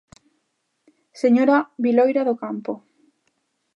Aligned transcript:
Señora 1.21 1.57
Viloira 1.83 2.21
do 2.29 2.35
Campo. 2.43 2.73